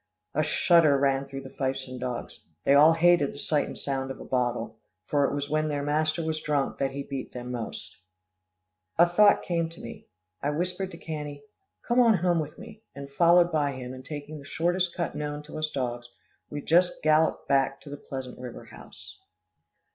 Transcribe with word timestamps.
A 0.33 0.41
shudder 0.41 0.97
ran 0.97 1.27
through 1.27 1.41
the 1.41 1.51
Fifeson 1.51 1.99
dogs. 1.99 2.39
They 2.63 2.73
all 2.73 2.93
hated 2.93 3.31
the 3.31 3.37
sight 3.37 3.67
and 3.67 3.77
sound 3.77 4.09
of 4.09 4.19
a 4.19 4.25
bottle, 4.25 4.79
for 5.05 5.25
it 5.25 5.31
was 5.35 5.47
when 5.47 5.67
their 5.67 5.83
master 5.83 6.23
was 6.23 6.41
drunk 6.41 6.79
that 6.79 6.89
he 6.89 7.03
beat 7.03 7.33
them 7.33 7.51
most. 7.51 7.97
A 8.97 9.07
thought 9.07 9.43
came 9.43 9.69
to 9.69 9.79
me. 9.79 10.07
I 10.41 10.49
whispered 10.49 10.89
to 10.89 10.97
Cannie, 10.97 11.43
"Come 11.87 11.99
on 11.99 12.15
home 12.15 12.39
with 12.39 12.57
me," 12.57 12.81
and 12.95 13.11
followed 13.11 13.51
by 13.51 13.73
him, 13.73 13.93
and 13.93 14.03
taking 14.03 14.39
the 14.39 14.43
shortest 14.43 14.95
cut 14.95 15.13
known 15.13 15.43
to 15.43 15.59
us 15.59 15.69
dogs, 15.69 16.09
we 16.49 16.63
just 16.63 17.03
galloped 17.03 17.47
back 17.47 17.79
to 17.81 17.91
the 17.91 17.97
Pleasant 17.97 18.39
River 18.39 18.65
house. 18.65 19.19